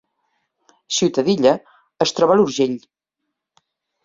Ciutadilla 0.99 1.51
es 2.07 2.15
troba 2.21 2.35
a 2.37 2.39
l’Urgell 2.41 2.75